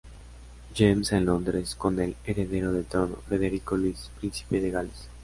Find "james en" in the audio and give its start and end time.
0.75-1.25